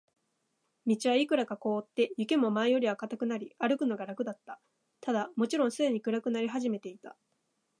[0.87, 4.59] 道はいくらか凍って、雪も前よりは固くなり、歩くのが楽だった。
[4.99, 7.15] ただ、もちろんすでに暗くなり始めていた。